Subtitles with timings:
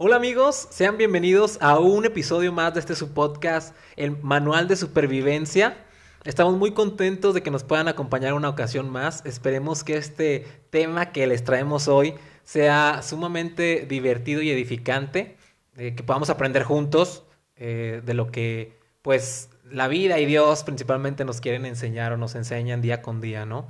[0.00, 4.76] Hola amigos, sean bienvenidos a un episodio más de este su podcast, el Manual de
[4.76, 5.76] Supervivencia.
[6.22, 9.26] Estamos muy contentos de que nos puedan acompañar una ocasión más.
[9.26, 12.14] Esperemos que este tema que les traemos hoy
[12.44, 15.36] sea sumamente divertido y edificante,
[15.76, 17.24] eh, que podamos aprender juntos
[17.56, 22.36] eh, de lo que pues la vida y Dios principalmente nos quieren enseñar o nos
[22.36, 23.66] enseñan día con día, ¿no?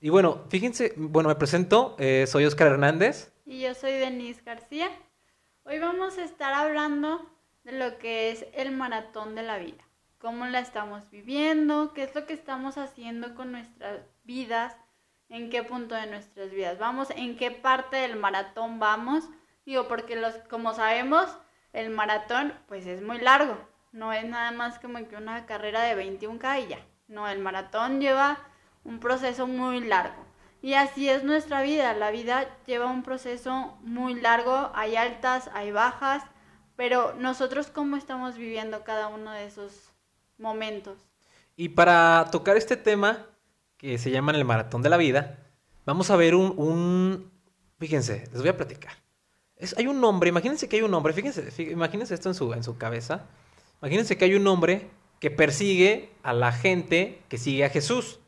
[0.00, 3.30] Y bueno, fíjense, bueno, me presento, eh, soy Oscar Hernández.
[3.44, 4.88] Y yo soy Denise García.
[5.68, 7.28] Hoy vamos a estar hablando
[7.64, 9.82] de lo que es el maratón de la vida,
[10.18, 14.76] cómo la estamos viviendo, qué es lo que estamos haciendo con nuestras vidas,
[15.28, 19.28] en qué punto de nuestras vidas vamos, en qué parte del maratón vamos.
[19.64, 21.36] Digo, porque los, como sabemos,
[21.72, 23.58] el maratón pues es muy largo,
[23.90, 26.78] no es nada más como que una carrera de 21K y ya.
[27.08, 28.38] No, el maratón lleva
[28.84, 30.25] un proceso muy largo.
[30.66, 35.70] Y así es nuestra vida, la vida lleva un proceso muy largo, hay altas, hay
[35.70, 36.24] bajas,
[36.74, 39.92] pero nosotros cómo estamos viviendo cada uno de esos
[40.38, 40.98] momentos.
[41.54, 43.26] Y para tocar este tema,
[43.76, 45.38] que se llama el maratón de la vida,
[45.84, 47.30] vamos a ver un,
[47.78, 48.94] fíjense, les voy a platicar.
[49.54, 52.64] Es, hay un hombre, imagínense que hay un hombre, fíjense, imagínense esto en su, en
[52.64, 53.26] su cabeza.
[53.80, 58.18] Imagínense que hay un hombre que persigue a la gente que sigue a Jesús.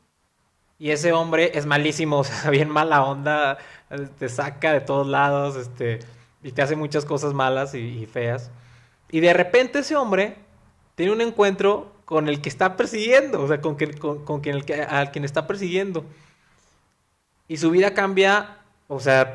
[0.79, 3.59] Y ese hombre es malísimo, o sea, bien mala onda,
[4.19, 6.01] te saca de todos lados, este,
[6.43, 8.51] y te hace muchas cosas malas y, feas.
[9.11, 10.37] Y de repente ese hombre
[10.95, 14.83] tiene un encuentro con el que está persiguiendo, o sea, con, con, quien, el que,
[14.83, 16.05] al quien está persiguiendo.
[17.49, 19.33] Y su vida cambia, o sea,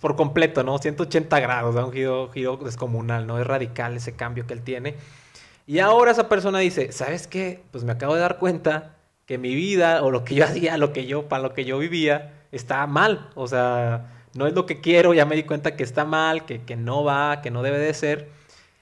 [0.00, 0.78] por completo, ¿no?
[0.78, 3.38] 180 grados, da un giro, giro descomunal, ¿no?
[3.38, 4.96] Es radical ese cambio que él tiene.
[5.66, 7.62] Y ahora esa persona dice, ¿sabes qué?
[7.70, 8.96] Pues me acabo de dar cuenta
[9.30, 11.78] que mi vida o lo que yo hacía, lo que yo, para lo que yo
[11.78, 13.30] vivía, está mal.
[13.36, 16.62] O sea, no es lo que quiero, ya me di cuenta que está mal, que,
[16.64, 18.28] que no va, que no debe de ser.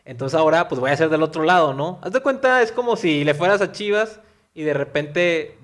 [0.06, 1.98] Entonces ahora pues voy a hacer del otro lado, ¿no?
[2.00, 4.20] Haz de cuenta, es como si le fueras a Chivas
[4.54, 5.58] y de repente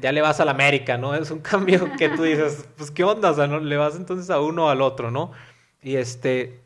[0.00, 1.14] ya le vas a la América, ¿no?
[1.20, 3.60] Es un cambio que tú dices, pues qué onda, o sea, ¿no?
[3.60, 5.32] le vas entonces a uno o al otro, ¿no?
[5.82, 6.62] Y este,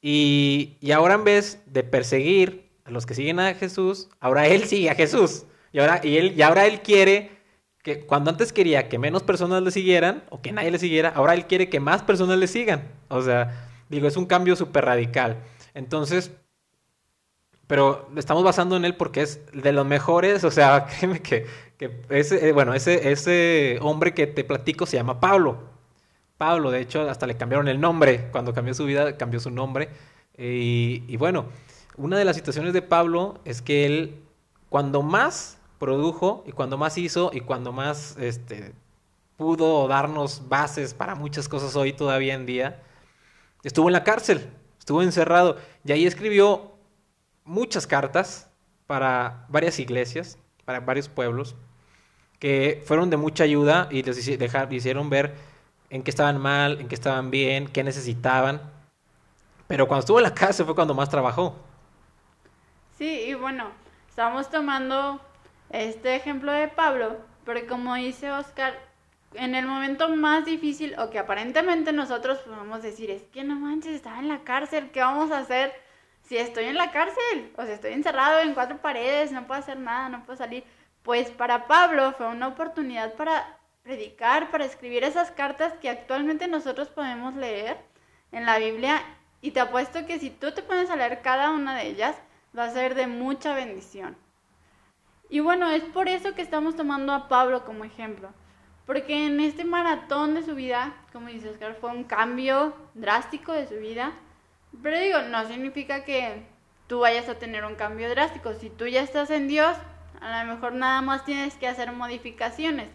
[0.00, 4.88] y, ahora en vez de perseguir a los que siguen a Jesús, ahora él sigue
[4.88, 5.44] a Jesús.
[5.72, 7.38] Y ahora, y él, y ahora él quiere
[7.82, 11.34] que cuando antes quería que menos personas le siguieran o que nadie le siguiera, ahora
[11.34, 12.82] él quiere que más personas le sigan.
[13.08, 15.36] O sea, digo, es un cambio súper radical.
[15.74, 16.32] Entonces,
[17.66, 21.46] pero estamos basando en él porque es de los mejores, o sea, créeme que,
[21.76, 25.68] que ese, eh, bueno, ese, ese hombre que te platico se llama Pablo.
[26.38, 29.88] Pablo, de hecho, hasta le cambiaron el nombre, cuando cambió su vida, cambió su nombre.
[30.36, 31.46] y, bueno,
[31.96, 34.22] una de las situaciones de Pablo es que él,
[34.68, 38.74] cuando más produjo y cuando más hizo y cuando más este,
[39.36, 42.82] pudo darnos bases para muchas cosas hoy todavía en día,
[43.62, 46.72] estuvo en la cárcel, estuvo encerrado y ahí escribió
[47.44, 48.50] muchas cartas
[48.86, 51.54] para varias iglesias, para varios pueblos,
[52.38, 55.34] que fueron de mucha ayuda y les hicieron ver
[55.90, 58.60] en qué estaban mal, en qué estaban bien, qué necesitaban.
[59.66, 61.56] Pero cuando estuvo en la casa fue cuando más trabajó.
[62.96, 63.70] Sí, y bueno,
[64.08, 65.20] estamos tomando
[65.70, 68.78] este ejemplo de Pablo, porque como dice Oscar,
[69.34, 73.94] en el momento más difícil, o que aparentemente nosotros podemos decir, es que no manches,
[73.94, 75.72] estaba en la cárcel, ¿qué vamos a hacer
[76.22, 77.52] si estoy en la cárcel?
[77.56, 80.64] O sea, estoy encerrado en cuatro paredes, no puedo hacer nada, no puedo salir.
[81.02, 86.88] Pues para Pablo fue una oportunidad para predicar, para escribir esas cartas que actualmente nosotros
[86.88, 87.78] podemos leer
[88.32, 89.02] en la Biblia
[89.40, 92.16] y te apuesto que si tú te pones a leer cada una de ellas,
[92.56, 94.16] va a ser de mucha bendición.
[95.28, 98.30] Y bueno, es por eso que estamos tomando a Pablo como ejemplo.
[98.86, 103.66] Porque en este maratón de su vida, como dice Oscar, fue un cambio drástico de
[103.66, 104.12] su vida.
[104.82, 106.46] Pero digo, no significa que
[106.86, 108.54] tú vayas a tener un cambio drástico.
[108.54, 109.76] Si tú ya estás en Dios,
[110.20, 112.88] a lo mejor nada más tienes que hacer modificaciones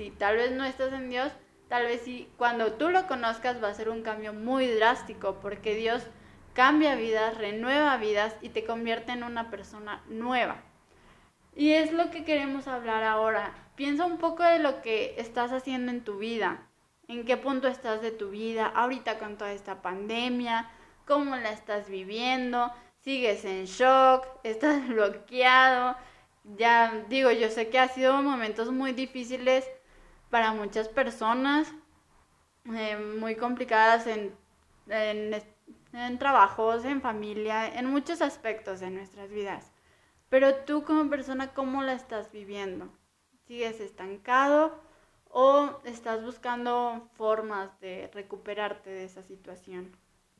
[0.00, 1.30] si tal vez no estás en Dios,
[1.68, 5.74] tal vez sí, cuando tú lo conozcas va a ser un cambio muy drástico, porque
[5.74, 6.06] Dios
[6.54, 10.62] cambia vidas, renueva vidas y te convierte en una persona nueva.
[11.54, 13.52] Y es lo que queremos hablar ahora.
[13.74, 16.66] Piensa un poco de lo que estás haciendo en tu vida,
[17.08, 20.70] en qué punto estás de tu vida, ahorita con toda esta pandemia,
[21.06, 25.96] cómo la estás viviendo, sigues en shock, estás bloqueado.
[26.56, 29.68] Ya digo, yo sé que ha sido momentos muy difíciles
[30.30, 31.72] para muchas personas,
[32.72, 34.34] eh, muy complicadas en,
[34.88, 39.72] en, trabajos, en familia, en muchos aspectos de nuestras vidas.
[40.30, 42.88] Pero tú como persona, ¿cómo la estás viviendo?
[43.46, 44.80] ¿Sigues estancado
[45.28, 49.90] o estás buscando formas de recuperarte de esa situación?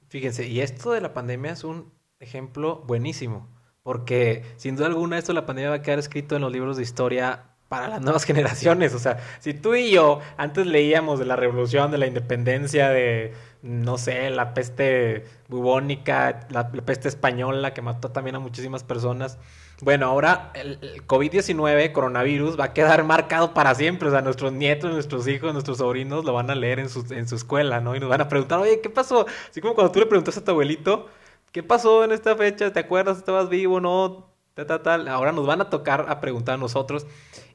[0.08, 3.48] Fíjense, y esto de la pandemia es un ejemplo buenísimo,
[3.82, 6.76] porque sin duda alguna esto de la pandemia va a quedar escrito en los libros
[6.76, 8.94] de historia para las nuevas generaciones.
[8.94, 13.32] O sea, si tú y yo antes leíamos de la revolución, de la independencia, de,
[13.62, 19.38] no sé, la peste bubónica, la, peste española que mató también a muchísimas personas.
[19.82, 24.08] Bueno, ahora el, el COVID-19, coronavirus, va a quedar marcado para siempre.
[24.08, 27.28] O sea, nuestros nietos, nuestros hijos, nuestros sobrinos lo van a leer en su, en
[27.28, 27.94] su escuela, ¿no?
[27.96, 29.26] Y nos van a preguntar, oye, ¿qué pasó?
[29.50, 31.08] Así como cuando tú le preguntaste a tu abuelito,
[31.52, 32.72] ¿qué pasó en esta fecha?
[32.72, 33.18] ¿Te acuerdas?
[33.18, 33.80] ¿Estabas vivo?
[33.80, 34.30] ¿No?
[34.54, 35.08] Tal, tal.
[35.08, 37.06] Ahora nos van a tocar a preguntar a nosotros.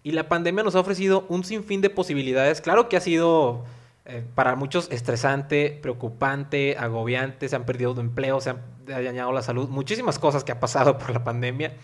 [0.04, 2.62] Y la pandemia nos ha ofrecido un sinfín de posibilidades.
[2.62, 3.64] Claro que ha sido
[4.06, 9.70] eh, para muchos estresante, preocupante, agobiante, se han perdido empleos, se han dañado la salud,
[9.70, 11.76] muchísimas cosas que ha pasado por la pandemia,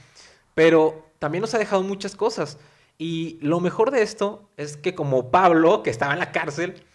[0.53, 2.59] pero también nos ha dejado muchas cosas.
[2.97, 6.85] Y lo mejor de esto es que como Pablo, que estaba en la cárcel,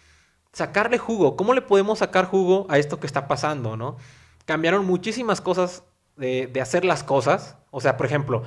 [0.53, 1.35] sacarle jugo.
[1.35, 3.97] ¿Cómo le podemos sacar jugo a esto que está pasando, no?
[4.45, 5.83] Cambiaron muchísimas cosas
[6.15, 7.57] de, de hacer las cosas.
[7.71, 8.43] O sea, por ejemplo,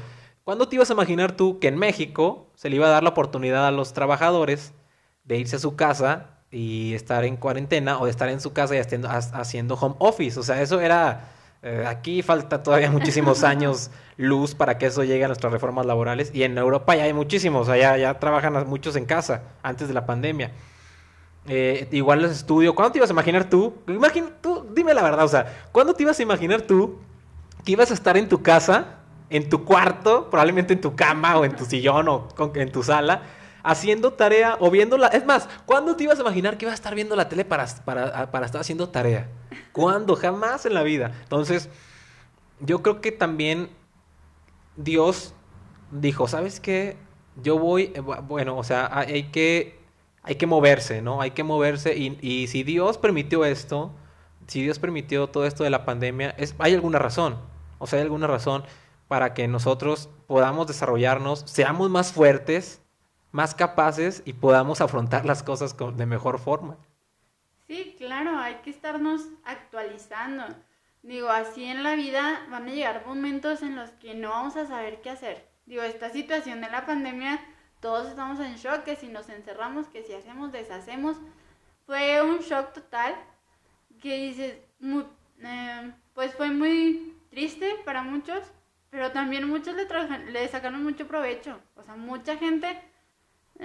[0.50, 3.10] ¿Cuándo te ibas a imaginar tú que en México se le iba a dar la
[3.10, 4.72] oportunidad a los trabajadores
[5.22, 8.78] de irse a su casa y estar en cuarentena o estar en su casa y
[8.78, 10.38] haciendo home office?
[10.38, 11.28] O sea, eso era...
[11.62, 16.30] Eh, aquí falta todavía muchísimos años luz para que eso llegue a nuestras reformas laborales
[16.32, 19.92] y en Europa ya hay muchísimos, o sea, ya, trabajan muchos en casa antes de
[19.92, 20.52] la pandemia.
[21.46, 23.74] Eh, igual los estudios, ¿cuándo te ibas a imaginar tú?
[23.88, 26.98] Imagina, tú, dime la verdad, o sea, ¿cuándo te ibas a imaginar tú
[27.62, 29.00] que ibas a estar en tu casa
[29.30, 33.22] en tu cuarto, probablemente en tu cama o en tu sillón o en tu sala,
[33.62, 35.08] haciendo tarea o viéndola.
[35.08, 37.66] Es más, ¿cuándo te ibas a imaginar que ibas a estar viendo la tele para,
[37.84, 39.28] para, para estar haciendo tarea?
[39.72, 40.16] ¿Cuándo?
[40.16, 41.12] Jamás en la vida.
[41.22, 41.68] Entonces,
[42.60, 43.70] yo creo que también
[44.76, 45.34] Dios
[45.90, 46.96] dijo, ¿sabes qué?
[47.42, 49.78] Yo voy, eh, bueno, o sea, hay que,
[50.22, 51.20] hay que moverse, ¿no?
[51.20, 53.92] Hay que moverse y, y si Dios permitió esto,
[54.46, 57.38] si Dios permitió todo esto de la pandemia, es, hay alguna razón.
[57.78, 58.64] O sea, hay alguna razón
[59.08, 62.82] para que nosotros podamos desarrollarnos, seamos más fuertes,
[63.32, 66.76] más capaces y podamos afrontar las cosas de mejor forma.
[67.66, 70.44] Sí, claro, hay que estarnos actualizando.
[71.02, 74.66] Digo, así en la vida van a llegar momentos en los que no vamos a
[74.66, 75.48] saber qué hacer.
[75.66, 77.40] Digo, esta situación de la pandemia,
[77.80, 81.16] todos estamos en shock, que si nos encerramos, que si hacemos, deshacemos.
[81.86, 83.14] Fue un shock total,
[84.02, 84.58] que dices,
[85.42, 88.42] eh, pues fue muy triste para muchos,
[88.90, 89.86] pero también muchos le,
[90.32, 91.60] le sacaron mucho provecho.
[91.76, 92.76] O sea, mucha gente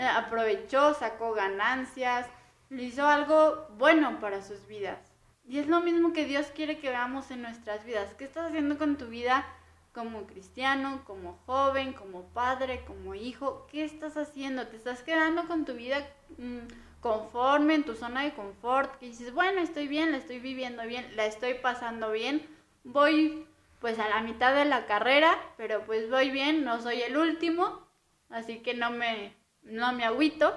[0.03, 2.27] aprovechó, sacó ganancias,
[2.69, 5.15] le hizo algo bueno para sus vidas.
[5.47, 8.13] Y es lo mismo que Dios quiere que veamos en nuestras vidas.
[8.15, 9.45] ¿Qué estás haciendo con tu vida
[9.93, 13.67] como cristiano, como joven, como padre, como hijo?
[13.71, 14.67] ¿Qué estás haciendo?
[14.67, 16.05] ¿Te estás quedando con tu vida
[16.37, 16.67] mm,
[16.99, 18.97] conforme en tu zona de confort?
[18.97, 22.45] Que dices, bueno, estoy bien, la estoy viviendo bien, la estoy pasando bien,
[22.83, 23.47] voy
[23.79, 27.87] pues a la mitad de la carrera, pero pues voy bien, no soy el último,
[28.29, 30.53] así que no me, no me agüito,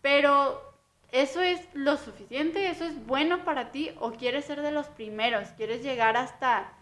[0.00, 0.74] pero
[1.12, 5.48] eso es lo suficiente, eso es bueno para ti o quieres ser de los primeros,
[5.50, 6.72] quieres llegar hasta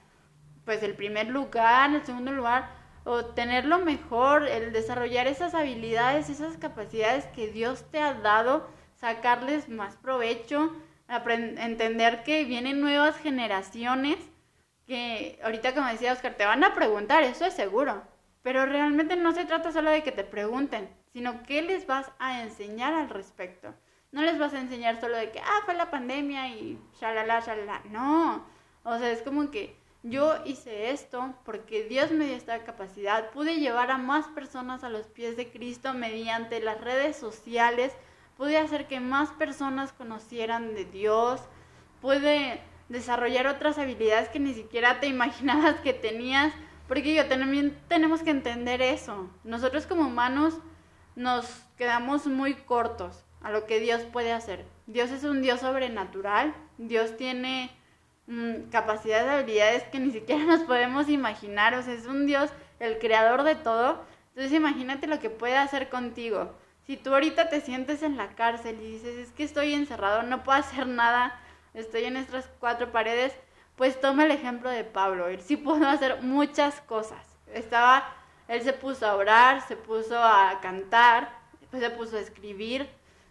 [0.65, 2.71] pues el primer lugar, el segundo lugar
[3.05, 8.69] o tener lo mejor, el desarrollar esas habilidades, esas capacidades que Dios te ha dado,
[8.95, 10.73] sacarles más provecho,
[11.09, 14.17] entender que vienen nuevas generaciones
[14.87, 18.03] que ahorita como decía Oscar, te van a preguntar, eso es seguro,
[18.43, 22.43] pero realmente no se trata solo de que te pregunten, sino que les vas a
[22.43, 23.75] enseñar al respecto.
[24.13, 27.83] No les vas a enseñar solo de que, ah, fue la pandemia y shalala, shalala.
[27.91, 28.45] No,
[28.85, 33.31] o sea, es como que yo hice esto porque Dios me dio esta capacidad.
[33.31, 37.93] Pude llevar a más personas a los pies de Cristo mediante las redes sociales.
[38.37, 41.41] Pude hacer que más personas conocieran de Dios.
[42.01, 46.53] Pude desarrollar otras habilidades que ni siquiera te imaginabas que tenías.
[46.89, 49.31] Porque yo también tenemos que entender eso.
[49.45, 50.59] Nosotros como humanos
[51.17, 54.65] nos quedamos muy cortos a lo que Dios puede hacer.
[54.87, 56.55] Dios es un Dios sobrenatural.
[56.79, 57.71] Dios tiene
[58.27, 61.75] mm, capacidades, habilidades que ni siquiera nos podemos imaginar.
[61.75, 64.05] O sea, es un Dios, el creador de todo.
[64.29, 66.55] Entonces imagínate lo que puede hacer contigo.
[66.87, 70.43] Si tú ahorita te sientes en la cárcel y dices, es que estoy encerrado, no
[70.43, 71.39] puedo hacer nada,
[71.75, 73.33] estoy en estas cuatro paredes,
[73.77, 75.29] pues toma el ejemplo de Pablo.
[75.29, 77.27] Él sí pudo hacer muchas cosas.
[77.47, 78.05] Estaba,
[78.53, 81.31] él se puso a orar, se puso a cantar,
[81.71, 82.89] pues se puso a escribir,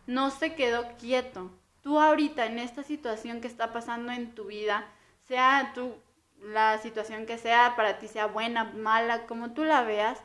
[0.07, 1.51] no se quedó quieto.
[1.81, 4.85] Tú ahorita en esta situación que está pasando en tu vida,
[5.27, 5.95] sea tú
[6.41, 10.19] la situación que sea para ti sea buena, mala, como tú la veas,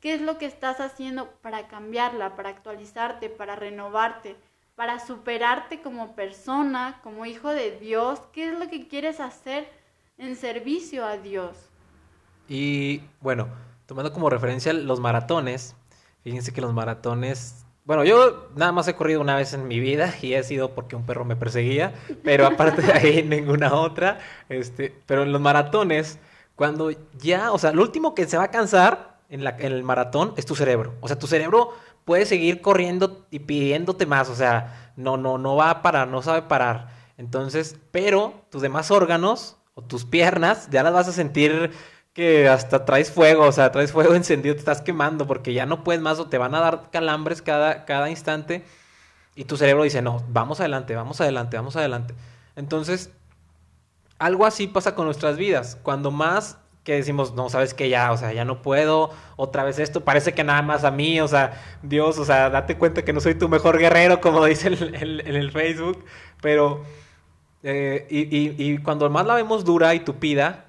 [0.00, 4.36] ¿qué es lo que estás haciendo para cambiarla, para actualizarte, para renovarte?
[4.78, 8.20] para superarte como persona, como hijo de Dios?
[8.32, 9.68] ¿Qué es lo que quieres hacer
[10.18, 11.68] en servicio a Dios?
[12.48, 13.48] Y bueno,
[13.88, 15.74] tomando como referencia los maratones,
[16.22, 20.14] fíjense que los maratones bueno, yo nada más he corrido una vez en mi vida
[20.20, 24.18] y he sido porque un perro me perseguía, pero aparte de ahí ninguna otra.
[24.50, 26.18] Este, pero en los maratones,
[26.54, 30.44] cuando ya, o sea, lo último que se va a cansar en el maratón es
[30.44, 30.96] tu cerebro.
[31.00, 31.72] O sea, tu cerebro
[32.04, 36.20] puede seguir corriendo y pidiéndote más, o sea, no, no, no va a parar, no
[36.20, 36.88] sabe parar.
[37.16, 41.70] Entonces, pero tus demás órganos o tus piernas ya las vas a sentir
[42.18, 45.84] que hasta traes fuego, o sea, traes fuego encendido, te estás quemando porque ya no
[45.84, 48.64] puedes más o te van a dar calambres cada, cada instante
[49.36, 52.14] y tu cerebro dice, no, vamos adelante, vamos adelante, vamos adelante.
[52.56, 53.12] Entonces,
[54.18, 55.78] algo así pasa con nuestras vidas.
[55.84, 59.78] Cuando más que decimos, no, sabes que ya, o sea, ya no puedo, otra vez
[59.78, 63.12] esto, parece que nada más a mí, o sea, Dios, o sea, date cuenta que
[63.12, 66.04] no soy tu mejor guerrero, como dice en el, Facebook,
[66.42, 66.82] pero,
[67.62, 68.26] eh, y,
[68.60, 70.64] y, cuando más la vemos dura y tupida,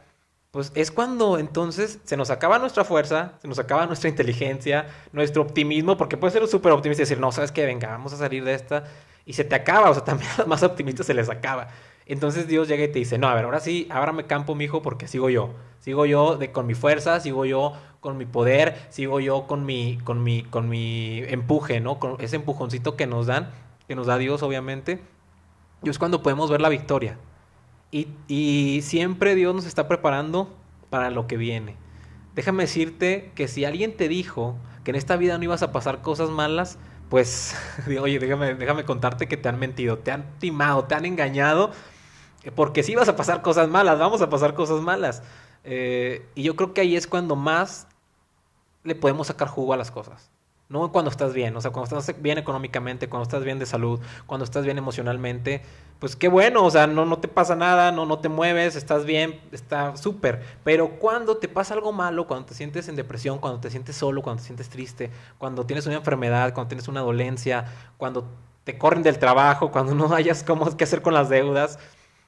[0.52, 5.44] pues es cuando entonces se nos acaba nuestra fuerza, se nos acaba nuestra inteligencia, nuestro
[5.44, 8.44] optimismo, porque puede ser súper optimista y decir, no, sabes que venga, vamos a salir
[8.44, 8.86] de esta,
[9.26, 11.68] y se te acaba, o sea, también a los más optimistas se les acaba.
[12.08, 14.64] Entonces Dios llega y te dice, no, a ver, ahora sí, ahora me campo, mi
[14.66, 15.52] hijo, porque sigo yo.
[15.80, 20.00] Sigo yo de, con mi fuerza, sigo yo con mi poder, sigo yo con mi,
[20.00, 22.00] con mi, con mi empuje, ¿no?
[22.00, 23.52] Con ese empujoncito que nos dan,
[23.88, 25.00] que nos da Dios, obviamente.
[25.84, 27.20] Y es cuando podemos ver la victoria.
[27.92, 30.56] Y, siempre Dios nos está preparando
[30.90, 31.76] para lo que viene.
[32.36, 36.02] Déjame decirte que si alguien te dijo que en esta vida no ibas a pasar
[36.02, 36.78] cosas malas,
[37.10, 37.56] pues,
[38.02, 41.72] oye, déjame, déjame contarte que te han mentido, te han timado, te han engañado,
[42.56, 45.24] porque si vas a pasar cosas malas, vamos a pasar cosas malas.
[45.64, 47.88] Eh, y yo creo que ahí es cuando más
[48.84, 50.32] le podemos sacar jugo a las cosas.
[50.70, 54.00] No cuando estás bien, o sea, cuando estás bien económicamente, cuando estás bien de salud,
[54.28, 55.64] cuando estás bien emocionalmente,
[55.98, 59.04] pues qué bueno, o sea, no, no te pasa nada, no, no te mueves, estás
[59.04, 60.44] bien, está súper.
[60.64, 64.22] Pero cuando te pasa algo malo, cuando te sientes en depresión, cuando te sientes solo,
[64.22, 65.10] cuando te sientes triste,
[65.40, 67.66] cuando tienes una enfermedad, cuando tienes una dolencia,
[67.98, 68.28] cuando
[68.64, 71.80] te corren del trabajo, cuando no hayas cómo qué hacer con las deudas,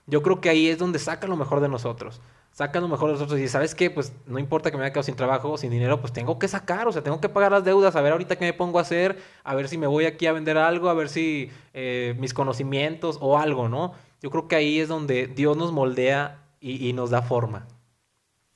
[0.07, 3.13] yo creo que ahí es donde saca lo mejor de nosotros sacan lo mejor de
[3.13, 6.01] nosotros y sabes qué, pues no importa que me haya quedado sin trabajo, sin dinero,
[6.01, 8.45] pues tengo que sacar, o sea, tengo que pagar las deudas, a ver ahorita qué
[8.45, 11.09] me pongo a hacer, a ver si me voy aquí a vender algo, a ver
[11.09, 13.93] si eh, mis conocimientos o algo, ¿no?
[14.21, 17.65] Yo creo que ahí es donde Dios nos moldea y, nos da forma.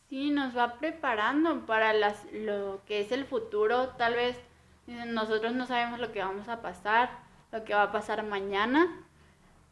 [0.09, 4.37] Sí, nos va preparando para las, lo que es el futuro, tal vez
[4.85, 7.09] nosotros no sabemos lo que vamos a pasar,
[7.51, 9.04] lo que va a pasar mañana,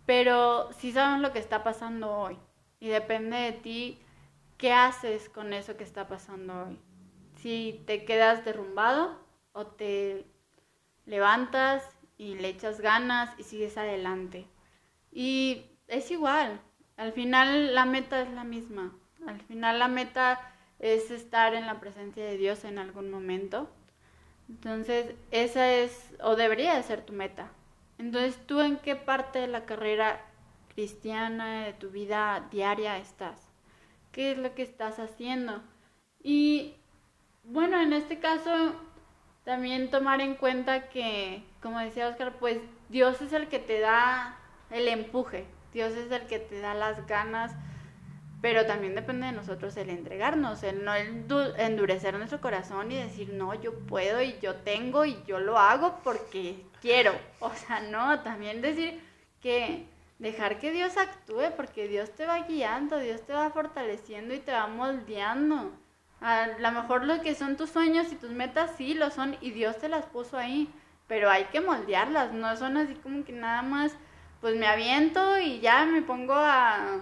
[0.06, 2.38] pero sí sabemos lo que está pasando hoy.
[2.80, 4.00] Y depende de ti
[4.64, 6.80] ¿qué haces con eso que está pasando hoy?
[7.36, 9.20] Si te quedas derrumbado
[9.52, 10.26] o te
[11.06, 11.84] levantas
[12.18, 14.46] y le echas ganas y sigues adelante.
[15.12, 16.62] Y es igual,
[16.96, 18.96] al final la meta es la misma.
[19.28, 20.40] Al final la meta
[20.80, 23.70] es estar en la presencia de Dios en algún momento.
[24.48, 27.52] Entonces, esa es, o debería de ser tu meta.
[28.06, 30.22] Entonces, ¿tú en qué parte de la carrera
[30.74, 33.54] cristiana, de tu vida diaria estás?
[34.14, 35.62] qué es lo que estás haciendo.
[36.22, 36.76] Y
[37.44, 38.74] bueno, en este caso
[39.44, 44.40] también tomar en cuenta que, como decía Oscar, pues Dios es el que te da
[44.70, 47.52] el empuje, Dios es el que te da las ganas,
[48.44, 53.54] pero también depende de nosotros el entregarnos, el no endurecer nuestro corazón y decir, no,
[53.54, 57.14] yo puedo y yo tengo y yo lo hago porque quiero.
[57.40, 59.00] O sea, no, también decir
[59.42, 59.88] que
[60.20, 64.52] dejar que Dios actúe porque Dios te va guiando, Dios te va fortaleciendo y te
[64.52, 65.72] va moldeando.
[66.20, 69.52] A lo mejor lo que son tus sueños y tus metas sí lo son y
[69.52, 70.70] Dios te las puso ahí,
[71.08, 73.96] pero hay que moldearlas, no son así como que nada más
[74.42, 77.00] pues me aviento y ya me pongo a,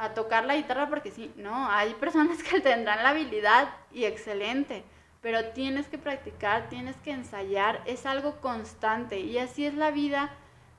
[0.00, 4.82] a tocar la guitarra porque sí, no, hay personas que tendrán la habilidad y excelente,
[5.20, 10.30] pero tienes que practicar, tienes que ensayar, es algo constante y así es la vida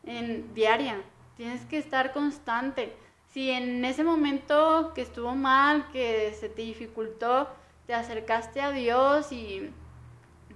[0.04, 1.00] en diaria.
[1.38, 2.96] Tienes que estar constante.
[3.32, 7.48] Si en ese momento que estuvo mal, que se te dificultó,
[7.86, 9.70] te acercaste a Dios y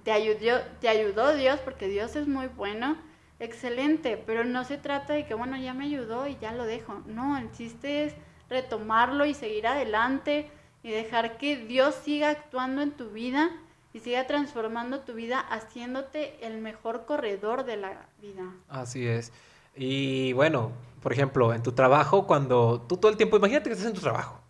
[0.02, 2.96] te ayudó, te ayudó Dios, porque Dios es muy bueno,
[3.38, 7.02] excelente, pero no se trata de que, bueno, ya me ayudó y ya lo dejo.
[7.06, 8.14] No, el chiste es
[8.48, 10.50] retomarlo y seguir adelante
[10.82, 13.50] y dejar que Dios siga actuando en tu vida
[13.92, 18.52] y siga transformando tu vida, haciéndote el mejor corredor de la vida.
[18.68, 19.32] Así es.
[19.74, 20.72] Y bueno,
[21.02, 24.00] por ejemplo, en tu trabajo, cuando tú todo el tiempo, imagínate que estás en tu
[24.00, 24.40] trabajo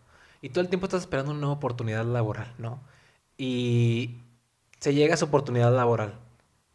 [0.43, 2.81] y todo el tiempo estás esperando una nueva oportunidad laboral, ¿no?
[3.39, 4.17] Y
[4.81, 6.19] se llega a esa oportunidad laboral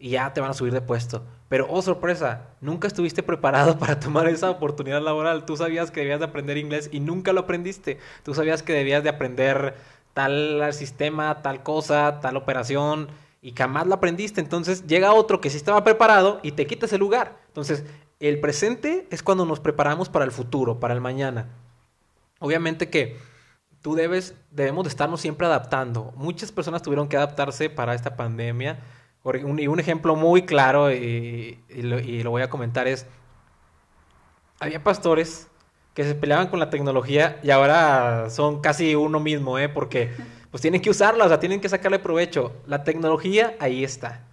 [0.01, 1.23] y ya te van a subir de puesto.
[1.47, 5.45] Pero, oh sorpresa, nunca estuviste preparado para tomar esa oportunidad laboral.
[5.45, 7.99] Tú sabías que debías de aprender inglés y nunca lo aprendiste.
[8.23, 9.75] Tú sabías que debías de aprender
[10.13, 13.09] tal sistema, tal cosa, tal operación
[13.41, 14.41] y jamás lo aprendiste.
[14.41, 17.37] Entonces llega otro que sí estaba preparado y te quita ese lugar.
[17.47, 17.85] Entonces,
[18.19, 21.47] el presente es cuando nos preparamos para el futuro, para el mañana.
[22.39, 23.17] Obviamente que
[23.81, 26.11] tú debes, debemos de estarnos siempre adaptando.
[26.15, 28.79] Muchas personas tuvieron que adaptarse para esta pandemia
[29.23, 33.05] y un ejemplo muy claro, y, lo, voy a comentar, es,
[34.59, 35.47] había pastores
[35.93, 39.69] que se peleaban con la tecnología y ahora son casi uno mismo, ¿eh?
[39.69, 40.11] Porque
[40.51, 42.53] pues tienen que usarla, o sea, tienen que sacarle provecho.
[42.65, 44.25] La tecnología ahí está.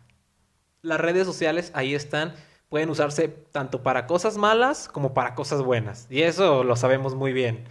[0.83, 2.35] Las redes sociales ahí están.
[2.69, 6.07] Pueden usarse tanto para cosas malas como para cosas buenas.
[6.11, 7.65] Y eso lo sabemos muy bien.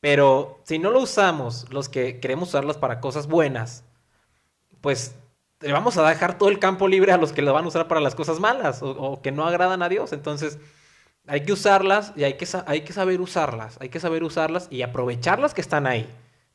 [0.00, 3.84] Pero si no lo usamos, los que queremos usarlas para cosas buenas,
[4.80, 5.16] pues
[5.60, 7.88] le vamos a dejar todo el campo libre a los que lo van a usar
[7.88, 10.12] para las cosas malas o, que no agradan a Dios.
[10.12, 10.58] Entonces,
[11.26, 13.78] hay que usarlas y hay que, hay que saber usarlas.
[13.80, 16.08] Hay que saber usarlas y aprovecharlas que están ahí.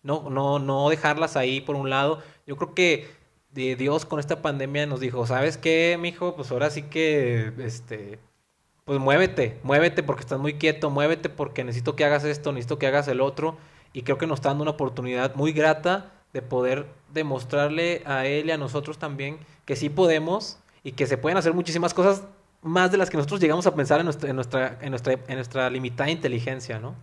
[0.03, 2.21] No, no, no dejarlas ahí por un lado.
[2.45, 3.07] Yo creo que
[3.51, 6.35] Dios con esta pandemia nos dijo, ¿sabes qué, mijo?
[6.35, 8.19] Pues ahora sí que, este,
[8.85, 12.87] pues muévete, muévete porque estás muy quieto, muévete porque necesito que hagas esto, necesito que
[12.87, 13.57] hagas el otro.
[13.93, 18.47] Y creo que nos está dando una oportunidad muy grata de poder demostrarle a él
[18.47, 22.23] y a nosotros también que sí podemos y que se pueden hacer muchísimas cosas
[22.61, 25.35] más de las que nosotros llegamos a pensar en nuestra, en nuestra, en nuestra, en
[25.35, 26.95] nuestra limitada inteligencia, ¿no?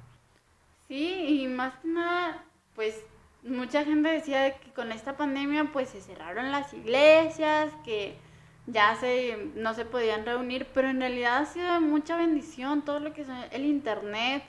[0.87, 2.45] Sí, y más que nada,
[2.75, 2.95] pues
[3.43, 8.17] mucha gente decía que con esta pandemia pues se cerraron las iglesias, que
[8.67, 13.13] ya se, no se podían reunir, pero en realidad ha sido mucha bendición todo lo
[13.13, 14.45] que es el internet,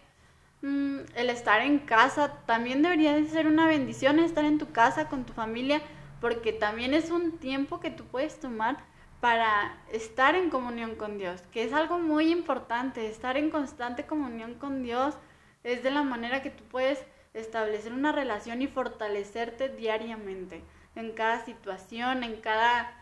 [0.62, 5.08] Mm, el estar en casa también debería de ser una bendición, estar en tu casa
[5.08, 5.82] con tu familia,
[6.20, 8.78] porque también es un tiempo que tú puedes tomar
[9.22, 14.56] para estar en comunión con Dios, que es algo muy importante, estar en constante comunión
[14.56, 15.16] con Dios
[15.64, 20.64] es de la manera que tú puedes establecer una relación y fortalecerte diariamente
[20.96, 22.94] en cada situación, en cada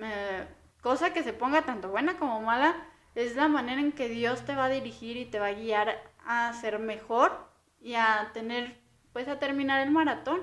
[0.00, 0.46] eh,
[0.82, 2.74] cosa que se ponga tanto buena como mala,
[3.14, 6.11] es la manera en que Dios te va a dirigir y te va a guiar
[6.26, 7.32] a ser mejor
[7.80, 8.78] y a tener,
[9.12, 10.40] pues a terminar el maratón,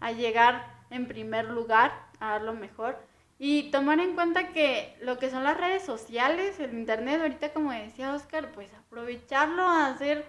[0.00, 2.98] a llegar en primer lugar, a dar lo mejor.
[3.38, 7.72] Y tomar en cuenta que lo que son las redes sociales, el internet, ahorita como
[7.72, 10.24] decía Oscar, pues aprovecharlo a hacer,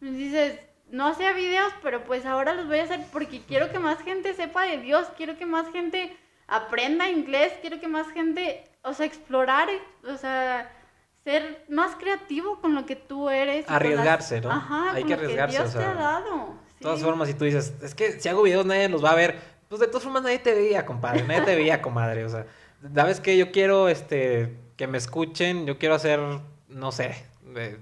[0.00, 0.58] dices,
[0.90, 4.34] no hacía videos, pero pues ahora los voy a hacer porque quiero que más gente
[4.34, 9.06] sepa de Dios, quiero que más gente aprenda inglés, quiero que más gente, o sea,
[9.06, 9.68] explorar,
[10.04, 10.70] o sea,
[11.26, 13.68] ser más creativo con lo que tú eres.
[13.68, 14.52] Arriesgarse, ¿no?
[14.52, 15.58] Ajá, Hay que arriesgarse.
[15.58, 16.54] Dios te ha dado.
[16.78, 19.16] De todas formas, si tú dices, es que si hago videos nadie los va a
[19.16, 19.36] ver,
[19.68, 22.24] pues de todas formas nadie te veía, compadre, nadie te veía, comadre.
[22.24, 22.46] O sea,
[22.94, 26.20] ¿sabes que Yo quiero este, que me escuchen, yo quiero hacer,
[26.68, 27.26] no sé,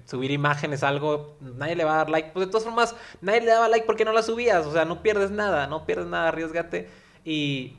[0.06, 2.30] subir imágenes, algo, nadie le va a dar like.
[2.32, 4.64] Pues de todas formas, nadie le daba like porque no la subías.
[4.64, 6.88] O sea, no pierdes nada, no pierdes nada, arriesgate.
[7.26, 7.76] Y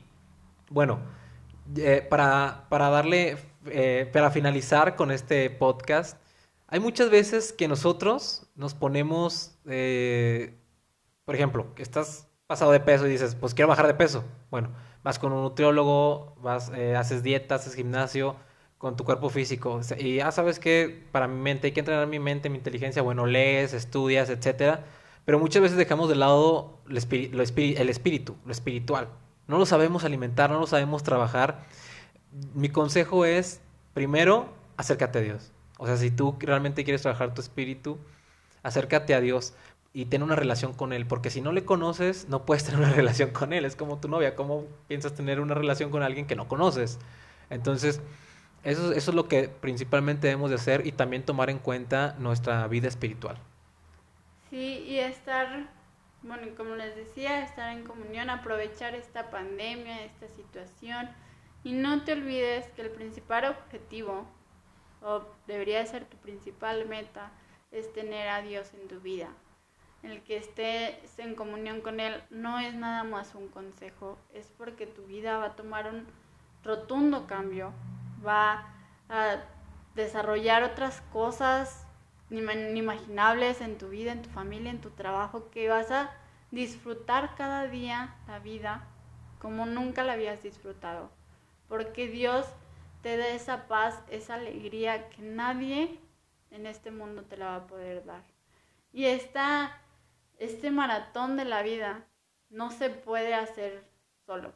[0.70, 1.00] bueno,
[1.76, 3.36] eh, para, para darle
[3.70, 6.18] eh, para finalizar con este podcast,
[6.68, 10.58] hay muchas veces que nosotros nos ponemos, eh,
[11.24, 14.24] por ejemplo, estás pasado de peso y dices, pues quiero bajar de peso.
[14.50, 14.70] Bueno,
[15.02, 18.36] vas con un nutriólogo, vas, eh, haces dieta, haces gimnasio
[18.78, 19.80] con tu cuerpo físico.
[19.98, 23.02] Y ya sabes que para mi mente hay que entrenar mi mente, mi inteligencia.
[23.02, 24.84] Bueno, lees, estudias, etcétera.
[25.24, 29.08] Pero muchas veces dejamos de lado el espíritu, lo espiritual.
[29.48, 31.64] No lo sabemos alimentar, no lo sabemos trabajar
[32.54, 33.60] mi consejo es,
[33.94, 35.52] primero, acércate a Dios.
[35.78, 37.98] O sea, si tú realmente quieres trabajar tu espíritu,
[38.62, 39.54] acércate a Dios
[39.92, 42.92] y ten una relación con Él, porque si no le conoces, no puedes tener una
[42.94, 43.64] relación con Él.
[43.64, 46.98] Es como tu novia, ¿cómo piensas tener una relación con alguien que no conoces?
[47.50, 48.00] Entonces,
[48.64, 52.66] eso, eso es lo que principalmente debemos de hacer y también tomar en cuenta nuestra
[52.68, 53.38] vida espiritual.
[54.50, 55.68] Sí, y estar,
[56.22, 61.08] bueno, como les decía, estar en comunión, aprovechar esta pandemia, esta situación
[61.64, 64.26] y no te olvides que el principal objetivo,
[65.02, 67.30] o debería ser tu principal meta,
[67.70, 69.28] es tener a Dios en tu vida.
[70.02, 74.86] El que estés en comunión con Él no es nada más un consejo, es porque
[74.86, 76.06] tu vida va a tomar un
[76.62, 77.72] rotundo cambio,
[78.24, 78.72] va
[79.08, 79.38] a
[79.94, 81.86] desarrollar otras cosas
[82.30, 86.10] inimaginables en tu vida, en tu familia, en tu trabajo, que vas a
[86.50, 88.84] disfrutar cada día la vida
[89.40, 91.10] como nunca la habías disfrutado
[91.68, 92.46] porque Dios
[93.02, 95.98] te da esa paz, esa alegría que nadie
[96.50, 98.24] en este mundo te la va a poder dar.
[98.92, 99.80] Y esta,
[100.38, 102.06] este maratón de la vida
[102.48, 103.84] no se puede hacer
[104.24, 104.54] solo.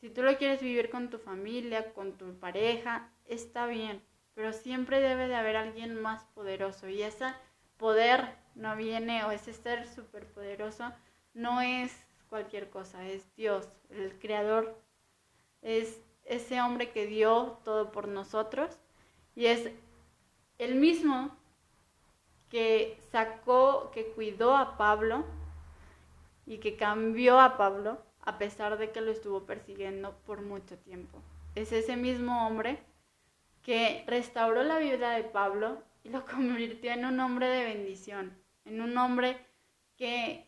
[0.00, 4.02] Si tú lo quieres vivir con tu familia, con tu pareja, está bien,
[4.34, 7.26] pero siempre debe de haber alguien más poderoso y ese
[7.76, 10.92] poder no viene o ese ser superpoderoso
[11.34, 11.92] no es
[12.28, 14.76] cualquier cosa, es Dios, el creador,
[15.60, 18.78] es ese hombre que dio todo por nosotros
[19.34, 19.70] y es
[20.58, 21.36] el mismo
[22.48, 25.24] que sacó, que cuidó a Pablo
[26.46, 31.18] y que cambió a Pablo a pesar de que lo estuvo persiguiendo por mucho tiempo.
[31.54, 32.78] Es ese mismo hombre
[33.62, 38.80] que restauró la vida de Pablo y lo convirtió en un hombre de bendición, en
[38.80, 39.38] un hombre
[39.96, 40.46] que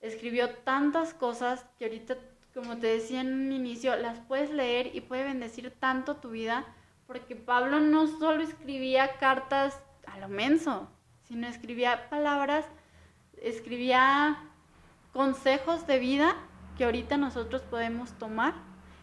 [0.00, 2.16] escribió tantas cosas que ahorita,
[2.54, 6.66] como te decía en un inicio, las puedes leer y puede bendecir tanto tu vida,
[7.06, 10.88] porque Pablo no solo escribía cartas a lo menso,
[11.24, 12.66] sino escribía palabras,
[13.40, 14.38] escribía
[15.12, 16.36] consejos de vida
[16.76, 18.54] que ahorita nosotros podemos tomar.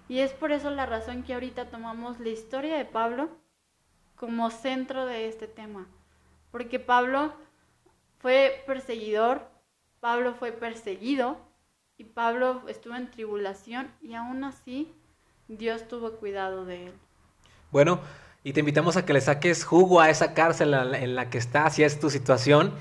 [0.09, 3.29] Y es por eso la razón que ahorita tomamos la historia de Pablo
[4.15, 5.87] como centro de este tema.
[6.51, 7.33] Porque Pablo
[8.19, 9.49] fue perseguidor,
[9.99, 11.46] Pablo fue perseguido
[11.97, 14.93] y Pablo estuvo en tribulación y aún así
[15.47, 16.93] Dios tuvo cuidado de él.
[17.71, 17.99] Bueno,
[18.43, 21.69] y te invitamos a que le saques jugo a esa cárcel en la que está,
[21.69, 22.71] si es tu situación.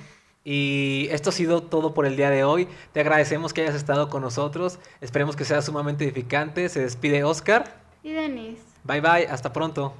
[0.45, 2.69] Y esto ha sido todo por el día de hoy.
[2.93, 4.79] Te agradecemos que hayas estado con nosotros.
[5.01, 6.69] Esperemos que sea sumamente edificante.
[6.69, 7.83] Se despide Oscar.
[8.05, 8.63] Y Denise.
[8.85, 9.93] Bye bye, hasta pronto.